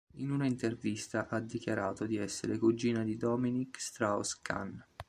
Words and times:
In 0.15 0.31
una 0.31 0.47
intervista 0.47 1.27
ha 1.29 1.39
dichiarato 1.39 2.07
di 2.07 2.15
essere 2.15 2.57
cugina 2.57 3.03
di 3.03 3.17
Dominique 3.17 3.79
Strauss-Kahn. 3.79 4.83